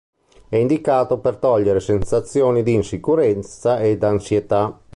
[0.49, 4.81] È indicato per togliere sensazioni di insicurezza ed ansietà.